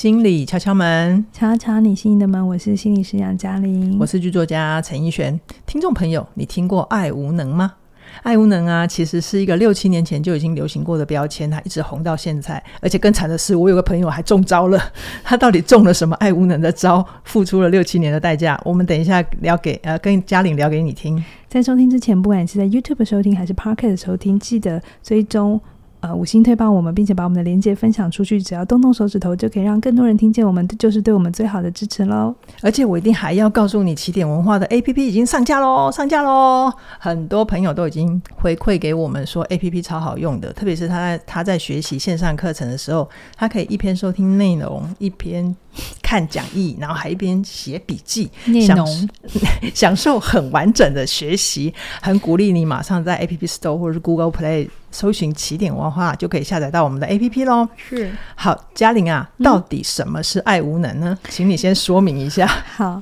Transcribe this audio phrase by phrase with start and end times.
[0.00, 2.48] 心理敲敲门，敲敲你心里的门。
[2.48, 5.38] 我是心理师杨嘉玲，我是剧作家陈奕璇。
[5.66, 7.74] 听众朋友，你听过爱无能吗？
[8.22, 12.64] 爱无能啊，其实是一个六七年前就已经流行过的标签，它一直红到现在。
[12.80, 14.82] 而且更惨的是，我有个朋友还中招了。
[15.22, 17.06] 他到底中了什么爱无能的招？
[17.24, 18.58] 付出了六七年的代价。
[18.64, 21.22] 我们等一下聊给呃，跟嘉玲聊给你听。
[21.46, 25.60] 在收听之前，不管你是在 YouTube 收听还是 Pocket 收听，记得追踪。
[26.00, 32.34] 呃，五星推爆我们，并且把我们的链接分享出去，只要动动手指头，就可以让更多人听见我们，就是对我们最好的支持喽。
[32.62, 36.72] 而且我一定还要告诉你，起点文化的 APP 已经上架喽，上架喽！
[36.98, 45.54] 很多朋友都已经回馈给我们说，APP 超好用的，特别是他在他在学习线上课程的时候，他可以一边收听内容，一边
[46.02, 48.30] 看讲义，然后还一边写笔记，
[48.66, 48.86] 享，
[49.74, 54.68] 享受很完整的学习，很鼓励你马上在 APP Store 或者是 Google Play。
[54.92, 57.68] 搜寻起点文化就可以下载到我们的 APP 喽。
[57.76, 61.16] 是，好，嘉玲啊，到底什么是爱无能呢？
[61.22, 62.44] 嗯、请你先说明一下。
[62.74, 63.00] 好，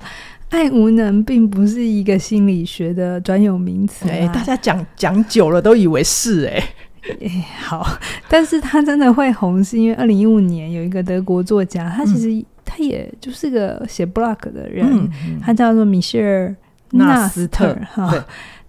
[0.50, 6.62] 爱无能并不是一个心理学的专有名词，哎，大家讲讲久了都以为是哎、
[7.20, 7.44] 欸。
[7.64, 7.88] 好，
[8.28, 16.54] 但是他真的会红，是因为二零一五年有一个德国作家，他其实他也就是个写 blog 的人，嗯嗯、他叫做米歇尔
[16.90, 18.10] 纳斯特哈。
[18.10, 18.20] 对。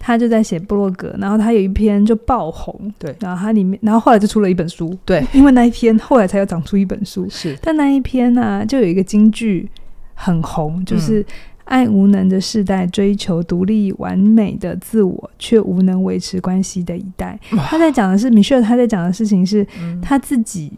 [0.01, 9.69] 他就在写布洛格，然后他有一篇就爆红，对，然后他里面，然后后来就出了一本书，对，因为那一篇后来才有长出一本书，是，但那一篇呢、啊，就有一个金句
[10.13, 11.23] 很红，就是
[11.65, 17.37] 爱无能的世代追求独立完美的自我，却无能维持关系的一代。
[17.67, 19.67] 他在讲的是米歇尔，他在讲的事情是
[20.01, 20.71] 他自己。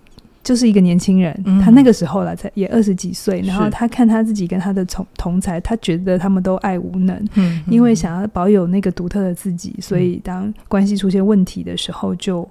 [0.44, 7.24] 就是一个年轻人，他那个时候了才也二十几岁，然后他看他自己跟他的同同才，他觉得他们都爱无能，
[7.68, 12.48] 因为想要保有那个独特的自己，所以当关系出现问题的时候就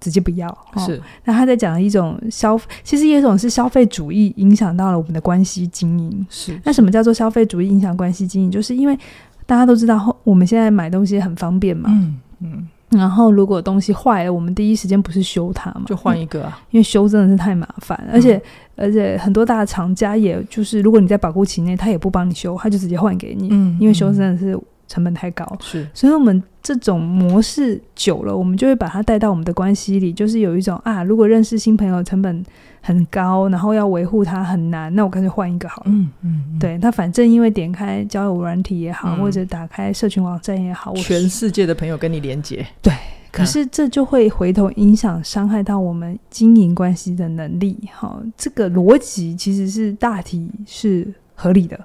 [0.00, 0.48] 直接不要。
[0.78, 6.26] 是，那他在讲一种消，其实有一种是消费主义影响到了我们的关系经营。
[6.30, 8.50] 是，那什么叫做消费主义影响关系经营？
[8.50, 8.98] 就是因为
[9.44, 11.90] 大家都知道，我们现在买东西很方便嘛。
[11.92, 12.68] 嗯嗯。
[12.90, 16.58] 然后，如果东西坏了，我们第一时间不是修它嘛，就换一个啊。
[16.70, 18.36] 因为修真的是太麻烦，而且、
[18.76, 23.48] 嗯、而且很多大厂家，也就是如果你在保护期内，他也不帮你修，他就直接换给你。
[23.50, 25.46] 嗯，因为修真的是成本太高。
[25.60, 32.44] 是，所以我们这种模式久了，我们就会把它带到我们的关系里，就是有一种啊，如果认识新朋友成本
[32.80, 35.90] 很高，然后要维护它很难，那我干脆换一个好了。
[35.90, 42.66] 嗯嗯，嗯，对，他反正因为点开交友软体也好，嗯、或者打开社群网站也好，全世界的朋友跟你连接。
[42.80, 42.92] 对，
[43.30, 47.76] 可是这就会回头影响、伤害到我们经营关系的能力。
[47.92, 51.78] 好，这个逻辑其实是大体是合理的。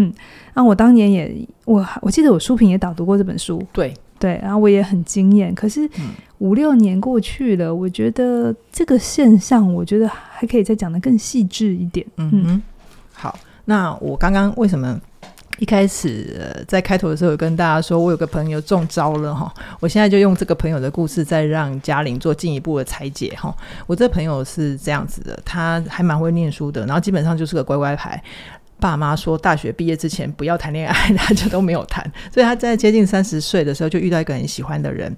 [0.00, 0.12] 嗯，
[0.54, 3.62] 那我当年也我我记得我书评也导读过这本书。
[3.72, 3.94] 对。
[4.18, 5.54] 对，然后我也很惊艳。
[5.54, 5.88] 可是
[6.40, 12.06] 五六年过去了，我觉得这个现象，我觉得还可以再讲得更细致一点。
[12.18, 12.62] 嗯嗯，
[13.14, 15.00] 好，那我刚刚为什么
[15.56, 19.50] 一开始在开头的时候有跟大家说我有个朋友中招了哈？
[19.80, 23.56] 我现在就用这个朋友的故事，再让嘉玲做进一步的拆解哈。
[23.86, 28.22] 我这朋友是这样子的，他还蛮会念书的，然后基本上就是个乖乖牌。
[28.80, 32.02] 爸妈说大学毕业之前不要谈恋爱， 他就都没有谈。
[32.32, 35.14] 所以他在接近三十岁的时候就遇到一个很喜欢的人，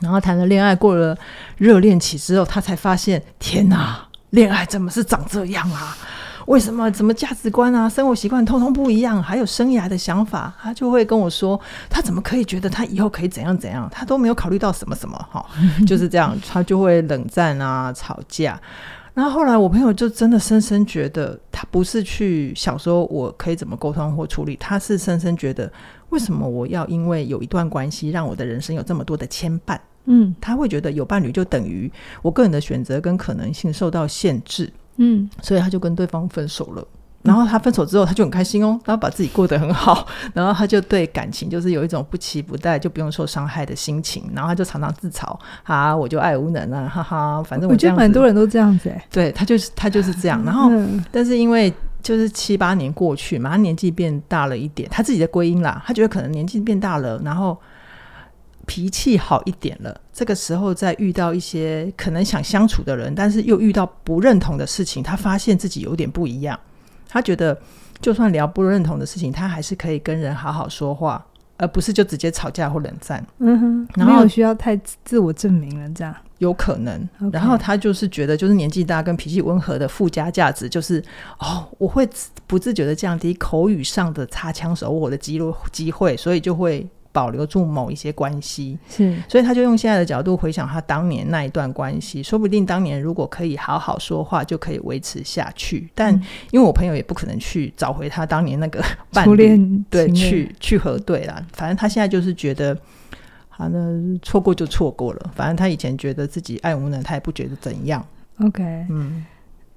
[0.00, 1.16] 然后谈了恋爱，过了
[1.58, 5.96] 热恋期之后，他才发现天哪，恋爱怎么是长这样啊？
[6.46, 6.88] 为什么？
[6.92, 9.20] 怎么价值观啊、生活习惯通通不一样？
[9.20, 13.88] 还有生涯的想法，他就会跟我说，他怎么可以觉得他以后可以怎样怎样？
[13.90, 15.44] 他都没有考虑到什么什么哈，
[15.88, 18.60] 就是这样，他就会冷战啊，吵架。
[19.16, 25.72] 然后后来，我朋友就真的深深觉得，他不是去想说我可以怎么沟通或处理，他是深深觉得，
[26.10, 29.80] 为什么我要因为有一段关系，让我的人生有这么多的牵绊？
[30.04, 31.90] 嗯，他会觉得有伴侣就等于
[32.20, 34.70] 我个人的选择跟可能性受到限制。
[34.96, 36.86] 嗯，所以他就跟对方分手了。
[37.26, 44.24] 然后他分手之后，他就很开心哦，然后把自己过得很好，然后他就对感情就是有一种不期不待，就不用受伤害的心情。
[44.34, 50.42] 然后他就常常自嘲：“啊，我就爱无能啊，哈哈，反正我，我觉得蛮多人都这样子哎。”对，他就是他就是这样。
[50.44, 51.72] 然后，嗯、但是因为
[52.02, 57.58] 就是七八年过去嘛，他年纪变大了一点，他自己的归因啦，他觉得可能年纪变大了，然后
[58.66, 60.00] 脾气好一点了。
[60.12, 66.58] 这个时候再遇到一些可能想相处的人，但是又遇到不认同的事情，他发现自己有点不一样。
[67.16, 67.58] 他觉得，
[68.00, 71.24] 就算聊不认同的事情，他还是可以跟人好好说话，
[71.56, 73.26] 而不是就直接吵架或冷战。
[73.38, 77.08] 嗯哼，然后没有需要太自我证明了，这样有可能。
[77.32, 81.02] 然后他就是觉得，就是年纪大跟脾气温和的附加价值，就是
[81.38, 82.06] 哦，我会
[82.46, 85.40] 不自觉的降低口语上的擦枪手我的机
[85.72, 86.86] 机会，所以就会
[87.16, 95.88] 保留住某一些关系，是，所以他就用现在的角度回想他当年那一段关系，说不定当年如果可以好好说话，就可以维持下去。
[95.94, 96.12] 但
[96.50, 98.84] 因为我朋友也不可能去找回他当年那个
[99.24, 101.42] 初恋，对，去去核对啦。
[101.54, 102.76] 反正他现在就是觉得，
[103.48, 105.30] 好，那错过就错过了。
[105.34, 108.06] 反正他以前觉得自己爱无能，他也不觉得怎样。
[108.40, 109.24] OK，嗯。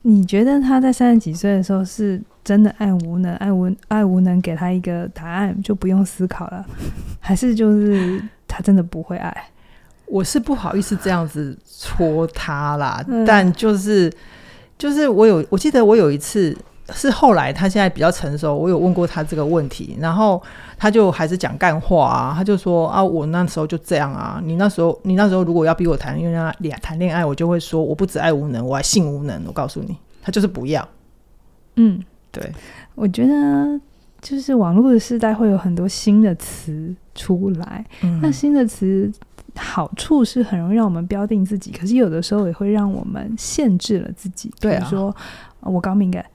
[0.04, 6.66] 你觉得他在三十几岁的时候是真的爱无能，爱无爱无能给他一个答案就不用思考了，
[7.20, 9.36] 还是就是他真的不会爱？
[10.06, 11.56] 我是不好意思这样子
[11.88, 14.12] 戳他啦，嗯、但就是
[14.78, 16.58] 就是我有我记得我有一次
[16.92, 20.42] 是后来他现在比较成熟，我有问过他这个问题，然后
[20.80, 29.44] 他就还是讲干话啊，他就说啊，我那时候就这样啊，你那时候你那时候如果要逼我谈恋爱谈恋爱，我就会说我不只爱无能，我还性无能。
[29.46, 30.88] 我告诉你， 他就是不要。
[31.76, 32.52] 嗯，对，
[32.96, 33.80] 我觉得
[34.22, 39.12] 就是网络的时代会有很多新的词出来，嗯、那新的词
[39.56, 44.50] 好处是很容易让我们标定自己，可是有的时候也会让我们限制了自己。
[44.60, 45.16] 对啊，比如说
[45.62, 46.26] 我高敏感。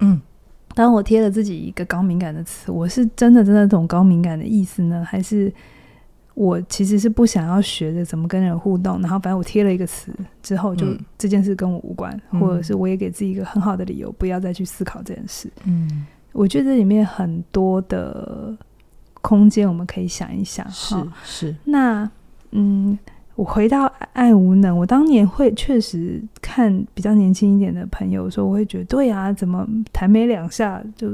[0.00, 0.20] 嗯，
[0.74, 5.52] 当我贴了自己一个高敏感的词，我是真的真的懂高敏感的意思呢，还是
[6.34, 9.00] 我其实是不想要学着怎么跟人互动？
[9.00, 10.12] 然后反正我贴了一个词
[10.42, 10.86] 之后，就
[11.16, 15.48] 这件事跟我无关，嗯、或者是我也给自己一个很好的理由，不要再去思考这件事。
[15.64, 18.56] 嗯，我觉得这里面很多的
[19.22, 20.68] 空间，我们可以想一想。
[20.70, 22.10] 是是，那
[22.50, 22.98] 嗯。
[23.36, 31.08] 我回到爱无能，我当年会确实看比较年轻一点的朋友说，我会觉得对啊，怎么谈没两下就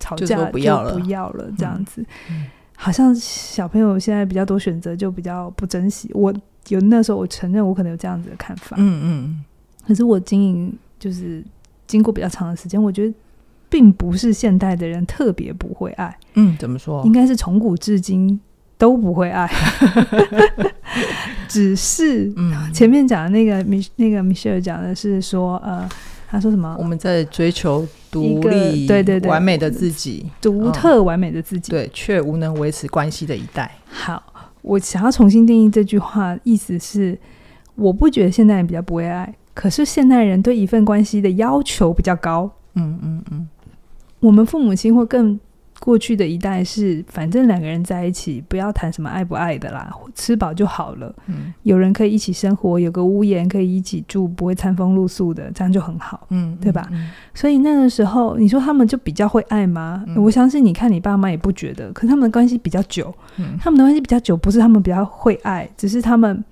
[0.00, 6.10] 吵架就不要了，不要了这样子，嗯、好像小朋友现在比较多选择，就比较不珍惜。
[6.14, 6.34] 我
[6.68, 9.44] 有那时候我承认我可能有这样子的看法，嗯嗯，
[9.86, 11.44] 可是我经营就是
[11.86, 13.14] 经过比较长的时间，我觉得
[13.68, 17.04] 并不是现代的人特别不会爱，嗯，怎么说？
[17.04, 18.40] 应该是从古至今。
[18.78, 19.50] 都不会爱，
[21.48, 22.32] 只是
[22.74, 25.88] 前面讲的那个米那个米歇尔讲的是说，呃，
[26.28, 26.76] 他说什么？
[26.78, 33.70] 我们在追求独立，对对对，完美的自己，独特完美的自己，对，却无能维持关系的一代。
[33.86, 34.22] 好，
[34.60, 37.18] 我想要重新定义这句话，意思是，
[37.76, 42.50] 我不觉得现代人比较不会爱，可是现代人对一份关系的要求比较高。
[42.74, 43.48] 嗯嗯嗯，
[44.20, 45.40] 我们父母亲会更。
[45.78, 51.14] 过去的一代是，反正两个人在一起，不要谈什么爱不爱的啦，吃饱就好了。
[51.26, 56.26] 嗯，有人可以一起生活，有个屋檐可以一起住，不会餐风露宿的，这样就很好。
[56.30, 56.88] 嗯，对吧？
[56.90, 60.02] 嗯，所以那个时候，你说他们就比较会爱吗？
[60.06, 63.14] 嗯，我相信你看你爸妈也不觉得，可是他们的关系比较久。
[63.36, 66.44] 嗯，他们的关系比较久，不是他们比较会爱，只是他们。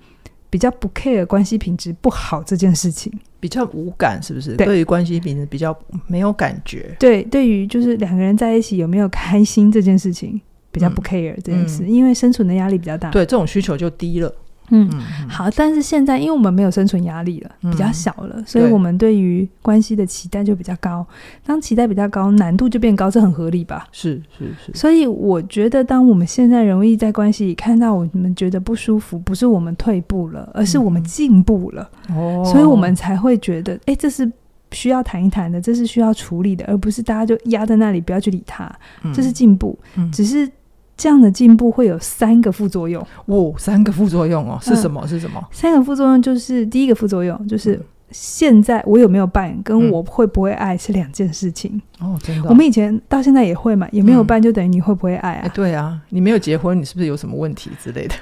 [0.50, 3.12] 比较不 care 关系品质不好这件事情，
[3.44, 4.56] 比较无感，是不是？
[4.56, 6.96] 对于关系品质比较没有感觉。
[6.98, 10.40] 对，对于就是两个人在一起有没有开心这件事情，
[10.72, 13.10] 比较不 care 这件事，嗯嗯、因为生存的压力比较大。
[13.10, 14.34] 对，这种需求就低了。
[14.70, 14.90] 嗯，
[15.28, 21.06] 好，但是现在因为我们没有生存压力了，比较小了，嗯、所以我们对于关系的期待就比较高。
[21.44, 23.86] 当期待比较高，难度就变高，这很合理吧？
[23.92, 24.72] 是是是。
[24.74, 31.82] 所以我觉得，当我们现在容易在关系里看到我们觉得不舒服，不是我们退步了，而是我们进步了。
[32.08, 34.30] 哦、嗯，所以我们才会觉得，哎，这是
[34.72, 38.74] 需要谈一谈的，这是需要处理的，而不是大家就压在那里不要去理他。
[39.12, 40.50] 这是进步，嗯、只是。
[40.96, 45.00] 这样的进步会有三个副作用哦，三个副作用哦，是什么？
[45.04, 45.44] 嗯、是什么？
[45.50, 47.80] 三个副作用就是第一个副作用就是
[48.10, 52.48] 现在我有没有办，跟我会不会爱是两件事情、嗯、哦，真的。
[52.48, 55.40] 我们以前到现在也会嘛，也没有办就等于你会不会爱啊？
[55.42, 58.14] 嗯欸、对啊，你没有结婚，你是不是有什么问题之类的？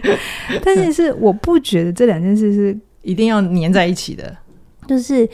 [0.64, 4.34] 但是是我不觉得这两件事是一定要粘在一起的，
[4.86, 5.28] 就是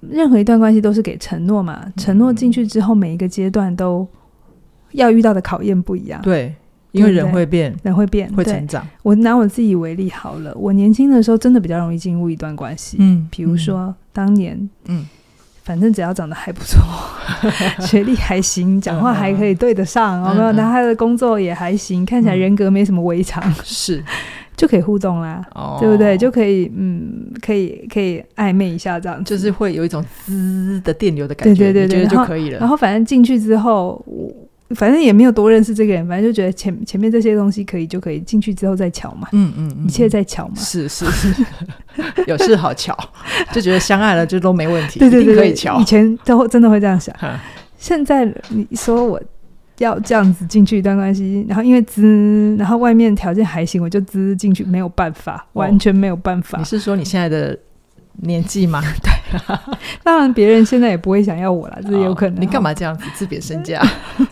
[0.00, 4.04] 任何一段关系都是给承诺嘛，承诺进去之后，每一个阶段都。
[4.92, 6.54] 要遇到的考验不一样，对，
[6.92, 8.86] 因为人会变，人会变，会成长。
[9.02, 15.06] 我拿我自己为例好了，我年轻的时候真的比较容易进入一段关系，嗯，比如说当年，嗯，
[15.62, 16.80] 反正只要长得还不错，
[17.86, 20.52] 学历还行，讲话还可以对得上，有没有？
[20.52, 24.02] 那他的工作也还行，看起来人格没什么违常，是
[24.56, 25.44] 就可以互动啦，
[25.78, 26.18] 对不对？
[26.18, 32.58] 就可以，嗯，可以可以暧昧一下，这样就是会有一种滋的电流的感觉，对对对，就可以了。
[32.58, 34.32] 然后反正进去之后，我。
[34.74, 41.44] 反正也没有多认识这个人，反正就觉得前前面这些东西可以就可以进去之后再瞧嘛，嗯嗯，嗯，一切再瞧嘛，是是是，
[42.28, 42.96] 有事好瞧，
[43.52, 45.80] 就觉得相爱了就都没问题，对对对，可以瞧。
[45.80, 47.40] 以前都真的会这样想，哈
[47.78, 49.20] 现在你说我
[49.78, 56.58] 要这样子进去一段关系，然后因为资，然后外面条件还行，我就资进去，没有办法，完全没有办法。
[56.58, 57.58] 你是说你现在的？
[58.22, 59.10] 年纪嘛， 对，
[60.02, 62.40] 当然别人现在也不会想要我了，这是有可能。
[62.40, 63.82] 你干嘛这样子自贬身价？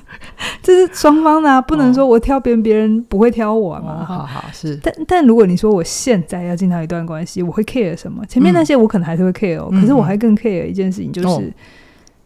[0.62, 4.00] 这是双方的、啊，不能说我挑别人，别、哦、人不会挑我嘛。
[4.00, 8.24] 哦、好好是，但但如果你说我现在要进到一段关系，我会 care 什么？
[8.26, 11.54] 前面那些我可能还是会 care 哦，嗯、可是我还更 care 一件事情，就是、嗯、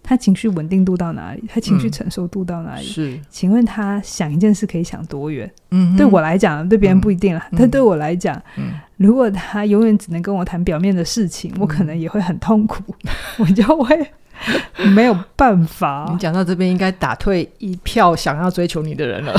[0.02, 2.82] 他情绪稳定度到哪里，他情绪承受度到哪里？
[2.82, 5.50] 嗯、是，请问他想一件事可以想多远？
[5.70, 12.82] 嗯，对我来讲，对别人不一定了，嗯、但对我来讲，嗯，如果他永远只能跟我谈表面的事情，嗯、我可能也会很痛苦，
[13.38, 14.10] 我就会。
[14.94, 19.38] 没有办法，你讲到这边应该打退一票想要追求你的人了。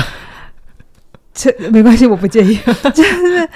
[1.34, 2.56] 这没关系，我不介意。
[2.94, 3.48] 就是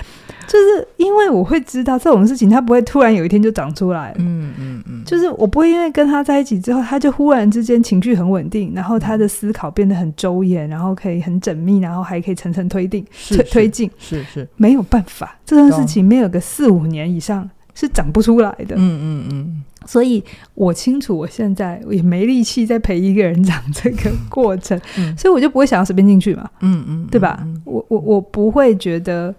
[0.47, 4.15] 就是因为我会知道这种事情，他不会突然有一天就长出来。
[4.19, 13.91] 嗯嗯嗯，就是我不会因为跟他在一起之后，他就忽然之间情绪很稳定，然后他的思考变得很周延，然后可以很缜密，然后还可以层层推定推推进。
[13.99, 18.77] 是是，没有办法，这件事情没有个四五年以上是长不出来的。
[18.77, 19.63] 嗯嗯嗯。
[19.87, 20.21] 所以
[20.55, 27.39] 我清楚，我现在也没力气再陪一个人长这个过程，嗯、所以我就不会想要随便进去嘛，嗯嗯，嗯对吧？
[27.45, 29.33] 嗯、我我我不会觉得，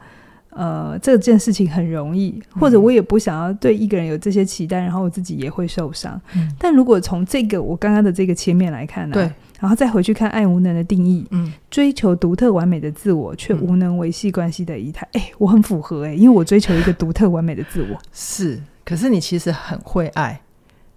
[0.58, 6.20] 呃，这件事情很容易，或者我也不想要对一个人有这些期待，然后我自己也会受伤。
[6.36, 18.60] 嗯、但如果从这个我刚刚的这个切面来看呢、啊，对，然后再回去看爱无能的定义，嗯，追求独特完美的自我，却无能维系关系的仪态，哎、欸，我很符合哎、欸，因为我追求一个独特完美的自我， 是。
[18.84, 20.40] 可是你其实很会爱，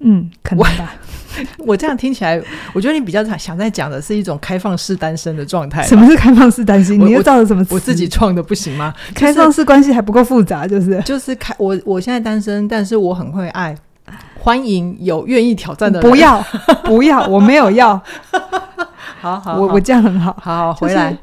[0.00, 0.95] 嗯，可能吧。
[1.59, 2.42] 我， 这样听起来，
[2.73, 5.83] 我觉得你比较想在讲的是一种开放式单身的状态。
[5.85, 6.99] 什么是开放式单身？
[6.99, 7.75] 你又造了什么词？
[7.75, 8.92] 我自己创的不行吗？
[9.14, 13.75] 开放式关系还不够复杂，就是就是开我我现在单身，但是我很会爱，
[14.38, 16.11] 欢迎有愿意挑战的人。
[16.11, 16.42] 不要
[16.85, 17.97] 不要，我没有要。
[19.21, 20.37] 好 好，好，我我这样很好。
[20.40, 21.16] 好，好，回来。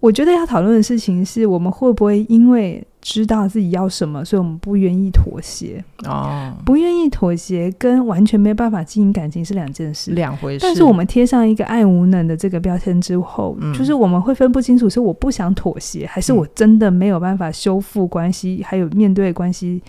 [0.00, 5.82] 我觉得要讨论的事情是我们会不会因为知道自己要什么，所以我们不愿意妥协。
[6.06, 10.58] 哦，不愿意妥协跟完全没办法经营感情是两件事，两回事。
[10.60, 19.80] 但是我们贴上一个爱无能的这个标签之后，嗯、就是我们会分不清楚是我不想妥协，还是我真的没有办法修复关系，嗯、还有面对关系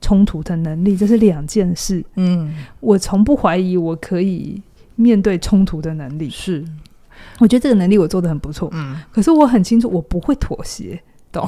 [0.00, 2.04] 冲突的能力，这是两件事。
[2.16, 4.60] 嗯，我从不怀疑我可以
[4.96, 6.28] 面对冲突的能力。
[6.28, 6.64] 是。
[7.38, 11.00] 我觉得这个能力我做的很不错，嗯，可是我很清楚我不会妥协，
[11.34, 11.46] 懂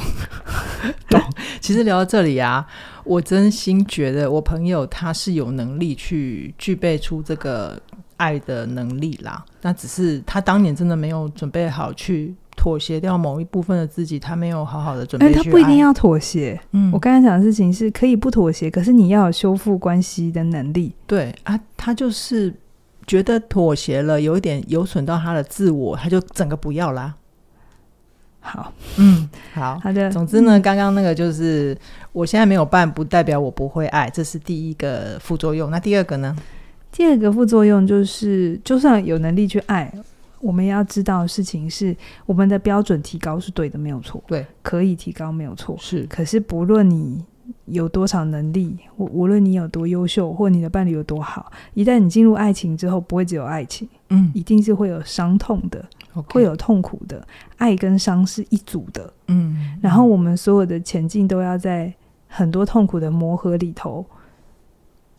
[1.09, 1.19] 懂。
[1.61, 2.67] 其实聊到这里啊，
[3.05, 7.81] 我真心觉得我朋友他是有能力去具备出这个
[8.19, 15.33] 爱的能力啦，那只是他当年真的没有准备好去妥协掉某一部分的自己，他没有好好的准备。
[15.33, 20.95] 但他不一定要妥协，嗯，我刚才讲的事情是可以不妥协，可是你要有修复关系的能力。
[21.07, 22.53] 对啊，他就是。
[23.07, 27.15] 觉得妥协了，有一点有损到他的自我，他就整个不要啦。
[28.47, 30.11] 好，嗯，好好的。
[30.11, 31.77] 总之呢，刚刚、嗯、那个就是，
[32.13, 35.71] 我现在没有办，不代表我不会爱，这是第一个副作用。
[35.71, 36.37] 那第二个呢？
[36.93, 39.93] 第二个副作用就是，就算有能力去爱，
[40.41, 44.23] 我们要知道事情是，我们的标准提高是对的，没有错。
[44.27, 45.77] 对，可以提高，没有错。
[45.79, 47.25] 是，可是不论你。
[47.67, 55.85] 有多少能力，无无论你有多优秀，或你的伴侣有多好，一旦你进入爱情之后，不会只有爱情，嗯，一定是会有伤痛的.
[56.23, 61.93] 会有痛苦的，爱跟伤是一组的，嗯，然后我们所有的前进都要在
[62.29, 64.05] 很多痛苦的磨合里头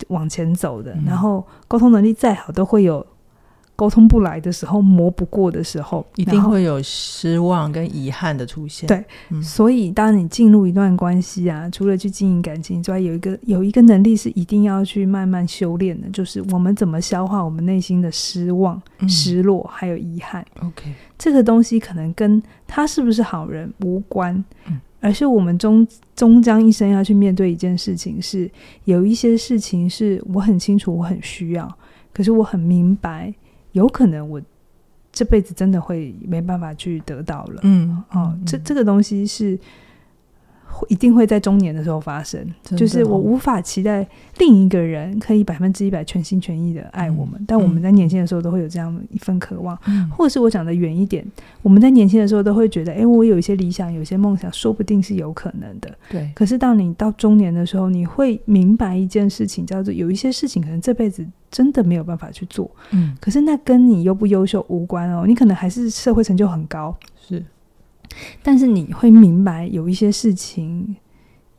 [0.08, 3.06] 往前走的，嗯，然后沟通能力再好，都会有。
[3.78, 8.88] 沟通不来的时候，磨不过的时候，一定会有失望跟遗憾的出现。
[8.88, 20.44] 对，嗯、所以当你进入一段关系啊，除了去经营感情之外，有一个有一个能力是一定要去慢慢修炼的，就是我们怎么消化我们内心的失望、嗯、失落还有遗憾。
[20.60, 24.34] OK，这个东西可能跟他是不是好人无关，
[24.66, 28.50] 嗯、而是我们终终将一生要去面对一件事情是，是
[28.86, 31.78] 有一些事情是我很清楚，我很需要，
[32.12, 33.32] 可是我很明白。
[33.72, 34.40] 有可能我
[35.12, 39.58] 这辈子真的会没办法去得到了，嗯，哦，嗯、这这个东西是。
[40.88, 44.06] 一定会在中年的时候发生，哦、就是我无法期待
[44.38, 51.24] 另一个人可以百分之一百全心全意的爱我们，嗯、但我们在年轻的时候都会有这样一份渴望，嗯、或者是我讲的远一点，
[51.62, 55.90] 我们在年轻的时候都会觉得，哎，我有一些理想，有一些梦想，说不定是有可能的。
[56.10, 56.30] 对。
[56.34, 62.70] 可是当你到中年的时候，你会明白一件事情，叫做有一些事情可能这辈子真的没有办法去做。
[62.92, 63.16] 嗯。
[63.20, 66.96] 可是那跟你优不优秀无关哦，你可能还是社会成就很高。
[67.20, 67.44] 是。
[68.42, 70.96] 但是你会明白，有一些事情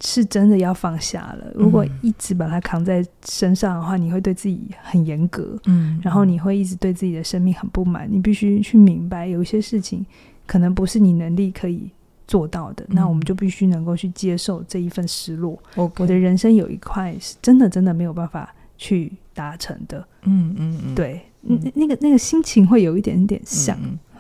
[0.02, 1.52] 是真的要放下了。
[1.56, 8.08] 如果一直把它扛在身上的话，你会对自己很严格，嗯，然后你会一直对自己的生命很不满。
[8.10, 10.06] 你必须去明白，有一些事情
[10.46, 11.90] 可能不是你能力可以
[12.28, 12.86] 做到的。
[12.90, 15.58] 那我们就必须能够去接受这一份失落。
[15.76, 20.08] 我的人生有一块是真的真的没有办法去达成的。
[20.24, 21.22] 嗯嗯嗯，对。
[21.42, 23.78] 嗯，那个那个心情会有一点点像。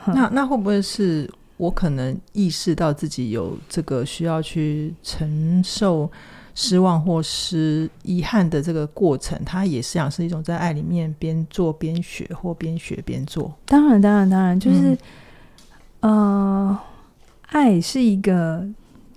[0.07, 6.09] 那那会不会是我可能意识到自己有这个需要去承受
[6.55, 9.37] 失望或是遗憾的这个过程？
[9.45, 13.53] 它也是想是一种在爱里面边做边学，或边学边做。
[13.65, 14.97] 当然，当然，当然，就是、
[15.99, 16.79] 嗯、呃，
[17.47, 18.65] 爱是一个。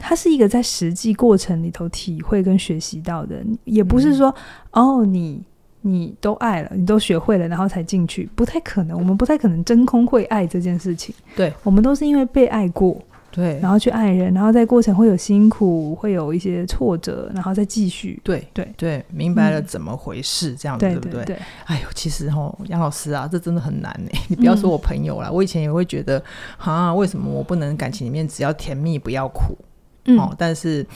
[0.04, 4.34] 它是一个在实际过程里头体会跟学习到的，也不是说、
[4.72, 5.40] 嗯、哦，你
[5.82, 8.96] 你都爱了，你都学会了，然后才进去，不太可能。
[8.96, 11.14] 我们不太可能真空会爱这件事情。
[11.36, 12.96] 对，我们都是因为被爱过，
[13.30, 18.20] 对，然后去爱人，然后在过程会有辛苦，会有一些挫折，然后再继续。
[18.22, 21.24] 对对对，明白了怎么回事，嗯、这样子对不对？
[21.24, 21.36] 对。
[21.64, 24.10] 哎呦，其实哦，杨老师啊，这真的很难呢。
[24.28, 26.22] 你不要说我朋友啦，嗯、我以前也会觉得，
[26.58, 29.56] 啊，为什么我不能感情里面只要甜蜜不要苦？
[30.04, 30.86] 嗯、哦，但是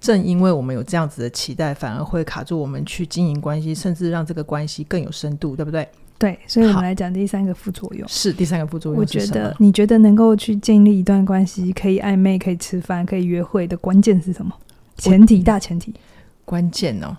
[0.00, 5.88] 正因为我们有这样子的期待，反而会卡住我们去经营关系，甚至让这个关系更有深度，对不对？
[6.18, 8.08] 对，所以我们来讲第三个副作用。
[8.08, 9.00] 是第三个副作用。
[9.00, 14.50] 我觉得你觉得能够去建立一段关系，可以暧昧，可以吃饭，可以约会的关键是什么？
[14.96, 15.94] 前提，大前提。
[16.46, 17.14] 关键哦，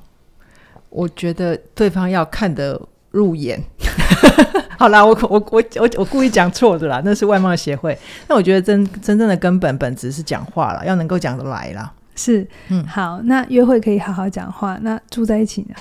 [0.89, 3.61] 我觉得对方要看得入眼。
[4.77, 7.97] 好啦，我我我我我故意讲错的啦，那是外貌协会。
[8.27, 11.91] 那我觉得真真正的根本本质是讲话啦，要能够讲得来啦。
[12.15, 15.75] 是，嗯，好，那约会可以好好讲话，那住在一起呢？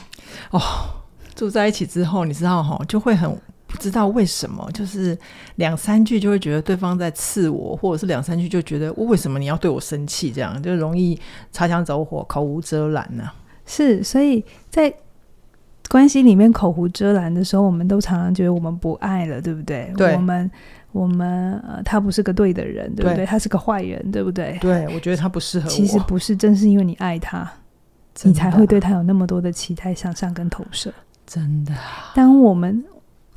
[0.51, 0.61] 哦，
[1.35, 3.31] 住在一起之后，你知道哈，就会很
[3.67, 5.17] 不知道为什么，就是
[5.57, 11.19] 两三句就会觉得对方在刺我，或者是两三句就觉得我为什么你要对我生气，这样就容易
[11.53, 13.35] 擦枪走火，口无遮拦呢、啊。
[13.67, 14.93] 是，所以在。
[15.89, 19.93] 关系里面口无遮拦的时候，我们都常常觉得我们不爱了，对不对？
[19.97, 20.51] 对，我们
[20.93, 23.17] 我们呃，他不是个对的人，对不对？
[23.17, 24.59] 对，他是个坏人，对不对？
[24.61, 25.71] 对，我觉得他不适合我。
[25.71, 27.51] 其实不是，正是因为你爱他，
[28.25, 30.93] 你才会对他有那么多的期待、想象跟投射。
[31.27, 31.73] 真的。
[32.15, 32.85] 当我们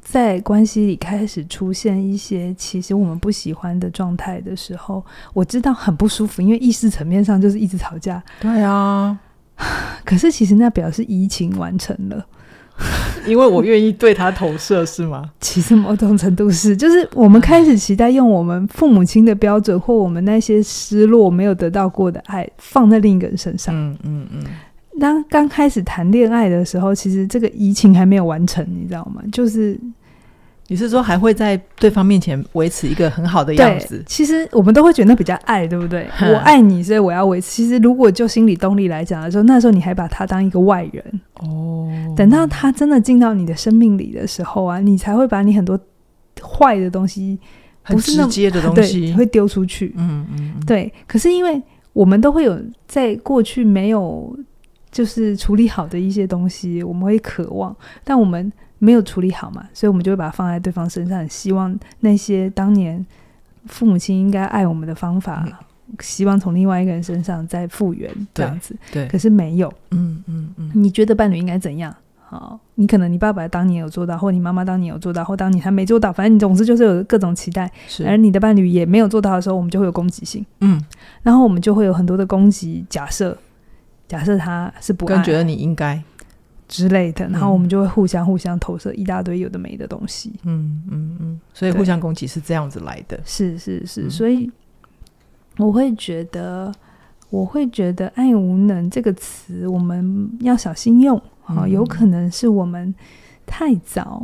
[0.01, 8.23] 在关系里开始出现一些其实我们不喜欢的状态的时候，我知道很不舒服，因为意识层面上就是一直吵架。
[8.39, 9.19] 对啊。
[10.05, 12.25] 可是其实那表示移情完成了。
[13.27, 15.29] 因为我愿意对他投射，是吗？
[15.39, 23.75] 其实某种程度是，就是我们开始期待用我们父母亲的标准，或我们那些失落没有得到过的爱，放在另一个人身上。
[23.75, 24.43] 嗯嗯嗯。
[24.99, 29.21] 当刚开始谈恋爱的时候，其实这个移情还没有完成，你知道吗？
[29.31, 29.79] 就是。
[30.69, 34.03] 你是说还会在对方面前维持一个很好的样子？
[34.05, 36.07] 其实我们都会觉得那比较爱，对不对？
[36.31, 37.47] 我爱你，所以我要维持。
[37.49, 41.89] 其实如果就心理动力来讲的时候，那时候你还把他当一个外人哦。
[42.15, 45.77] 等到他真的进到你的生命里的时候啊，你才会把你很多
[46.39, 47.39] 坏的东西，
[47.85, 49.95] 不是那么直接的东西，会丢出去。
[49.97, 50.93] 嗯嗯，对。
[51.07, 51.59] 可是因为
[51.93, 54.37] 我们都会有在过去没有
[54.91, 58.53] 就是处理好的一些东西，我们会渴望，但我们。
[58.79, 63.05] 没有处理好嘛，所以我们就会把它放在对方身上，希望那些当年
[63.65, 65.53] 父母亲应该爱我们的方法，嗯、
[65.99, 68.75] 希望从另外一个人身上再复原这样子。
[68.91, 69.71] 对，对，可是没有。
[69.91, 70.71] 嗯嗯嗯。
[70.73, 71.93] 你觉得伴侣应该怎样？
[72.25, 77.69] 好，你可能你爸爸当年有做到，或你妈妈当年有做到，或当年他没做到，反正你总之就是有各种期待。
[77.87, 78.07] 是。
[78.07, 80.45] 而你的伴侣也没有做到的时候，我们就会有攻击性。
[80.61, 80.79] 嗯。
[81.23, 83.35] 然后我们就会有很多的攻击假设，
[84.07, 86.01] 假设他是不爱，跟觉得你应该。
[86.69, 90.31] 之类的，然后我们就会互相互相投射一大堆有的没的东西。
[90.43, 93.19] 嗯嗯嗯，所以互相攻击是这样子来的。
[93.25, 94.49] 是是是，嗯，所以
[95.57, 96.71] 我会觉得，
[97.31, 102.93] 我会觉得“爱无能”这个词我们要小心用啊，有可能是我们
[103.47, 104.23] 太早，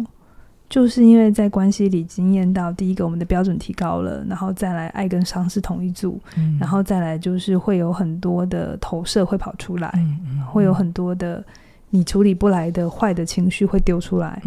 [0.70, 11.44] 就是因为在关系里经验到，第一个我们的标准提高了，然后再来爱跟伤是同一组，嗯，然后再来就是会有很多的投射会跑出来，嗯嗯，会有很多的。
[11.90, 14.42] 你处理不来的坏的情绪会丢出来，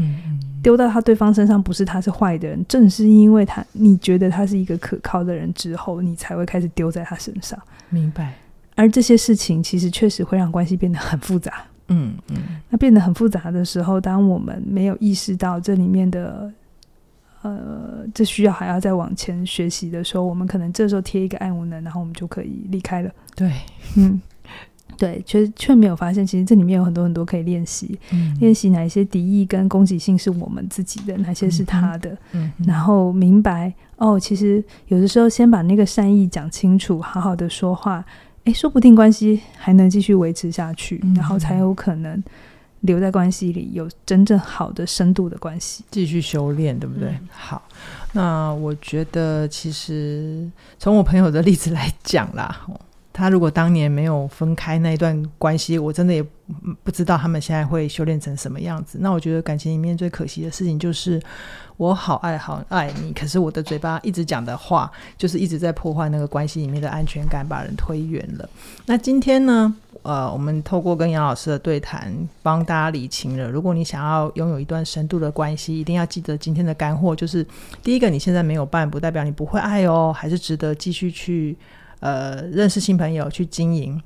[0.62, 7.58] 丢到他对方身上，不是他是坏的人，正是因为他你觉得他是一个可靠的人之后，你才会开始丢在他身上。
[7.88, 8.34] 明白。
[8.74, 11.64] 而这些事情其实确实会让关系变得很复杂。
[11.88, 12.36] 嗯嗯。
[12.68, 16.52] 那变得很复杂的时候，当我们没有意识到这里面的，
[17.42, 23.10] 呃，这需要还要再往前学习的时候，我们可能这时候贴一个爱无能，然后我们就可以离开了。
[23.34, 23.52] 对，
[23.96, 24.20] 嗯。
[24.98, 38.04] 对，却却没有发现，其实这里面有很多很多可以练习，嗯、练习哪一些敌意跟攻击性是我们自己的，哪些是他的，嗯嗯、然后明白哦，其实有的时候先把那个善意讲清楚，好好的说话，
[38.44, 42.20] 诶，说不定关系还能继续维持下去，嗯、然后才有可能
[42.80, 47.08] 留在关系里有真正好的深度的关系，继续修炼，对不对？
[47.10, 47.62] 嗯、好，
[48.12, 52.66] 那我觉得其实从我朋友的例子来讲啦。
[53.18, 56.24] 他如果当年没有分开那一段关系，我真的也
[56.84, 58.98] 不知道他们现在会修炼成什么样子。
[59.00, 61.20] 那我觉得感情里面最可惜的事情就是，
[61.76, 68.48] 我好爱好爱你，可是我的嘴巴一直讲的话，就是一直在破坏那个关系里面的安全感，把人推远了。
[68.86, 73.50] 那今天呢，呃，我们透过跟杨老师的对谈，帮大家理清了。
[73.50, 77.44] 如果你想要拥有一段深度的关系，一定要记得今天的干货，就是
[77.82, 81.56] 第一个，你现在没有伴，不代表你不会爱哦，还是值得继续去。
[82.00, 84.00] 呃，认识新朋友去经营。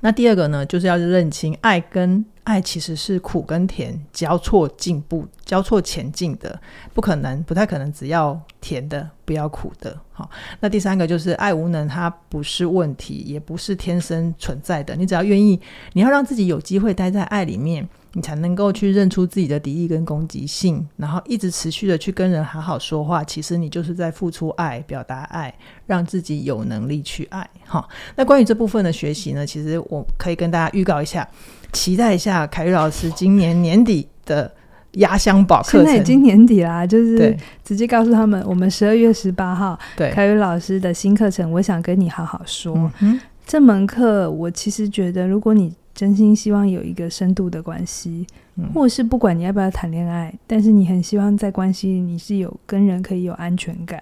[0.00, 6.60] 那第二个呢，就是要认清爱跟爱其实是苦跟甜交错进步、交错前进的，
[6.92, 9.98] 不可能，不太可能只要甜的，不要苦的。
[10.12, 14.94] 好，那第三个就是爱无能，它不是问题，也不是天生存在的。
[14.94, 15.58] 你只要愿意，
[15.94, 17.88] 你要让自己有机会待在爱里面。
[18.16, 23.22] 你才能够去认出自己的敌意跟攻击性，然后一直持续的去跟人好好说话。
[23.22, 27.46] 其实你就是在付出爱，表达爱，让自己有能力去爱。
[27.66, 31.28] 哈，那关于这部分的学习呢，其实我可以跟大家预告一下，
[31.74, 34.50] 期待一下凯宇老师今年年底的
[34.92, 35.84] 压箱宝课程。
[35.84, 42.90] 现在已经年底啦，就是直接告诉他们，我们十二月十八号，对凯宇老师的新课程，我想跟你好好说。
[43.00, 54.00] 嗯，这门课我其实觉得，如果你真心希望有一个深度的关系，嗯，或者是不管你要不要谈恋爱，但是你很希望在关系里你是有跟人可以有安全感，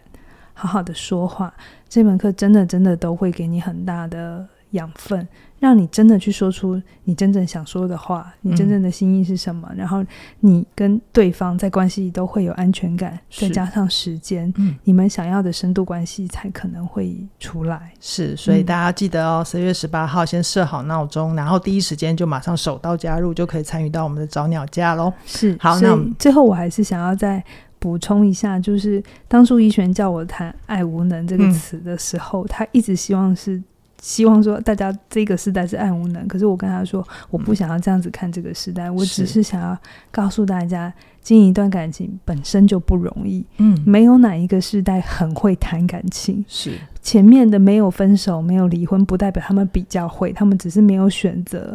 [0.52, 1.54] 好好的说话，
[1.88, 5.26] 这门课真的真的都会给你很大的养分。
[5.64, 9.66] 让你真的去说出你真正想说的话，你真正的心意是什么？
[9.70, 10.04] 嗯、然后
[10.40, 17.94] 你跟对方在关系里都会有安全感，再加上时间，嗯，你们想要的深度关系才可能会出来。
[17.98, 25.10] 是，所以大家记得哦，十月十八号先设好闹钟，然后第一时间就马上手到加入，就可以参与到我们的早鸟价喽。
[25.24, 27.42] 是，好，那最后我还是想要再
[27.78, 33.62] 补充一下，就是当初一璇叫我谈“爱无能”这个词的时候，嗯、他一直希望是。
[34.04, 39.74] 希望说大家这个时代是爱无能，可是我跟他说，我不想要这样子看这个时代，嗯、我只是想要
[40.10, 46.72] 告诉大家，经营一段感情本身就不容易，嗯，没有哪一个时代很会谈感情，是。
[47.00, 51.74] 前面的没有分手、没有离婚，不代表他们比较会，他们只是没有选择。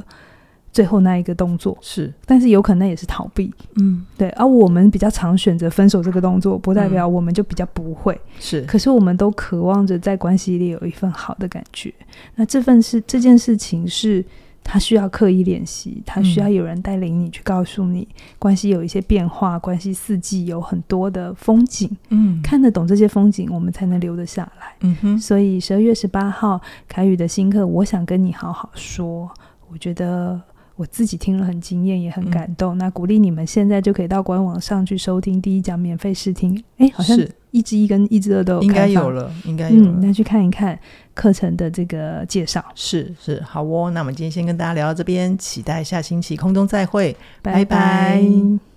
[0.71, 4.29] 最后那一个动作是，但是有可能也是逃避，嗯，对。
[4.29, 8.61] 而我们比较常选择分手这个动作，不代表我们就比较不会，嗯、是。
[8.61, 11.93] 可是我们都渴望着在关系里有一份好的感觉。
[12.35, 14.23] 那这份是这件事情是，
[14.63, 24.75] 他需要刻意练习，他需要有人带领你去告诉你，嗯、关系有一些变化，关系四季有很多的风景，嗯，看得懂这些风景，我们才能留得下来。
[24.81, 25.19] 嗯哼。
[25.19, 29.27] 所以十二月十八号凯宇的新课，我想跟你好好说，
[29.71, 30.39] 我觉得。
[30.79, 32.73] 我自己听了很惊艳，也很感动。
[32.73, 36.63] 嗯、那鼓励你们现在就可以到官网上去收听第一讲免费试听。
[36.77, 37.19] 哎，好像
[37.51, 39.91] 一至一跟一至二都有应该有了，应该有了。
[39.91, 40.79] 嗯，那去看一看
[41.13, 42.63] 课程的这个介绍。
[42.75, 43.91] 是是，好哦。
[43.91, 47.65] 那我们今天先跟大家聊到这边，期待下星期空中再会，拜拜。
[47.65, 48.68] 拜拜。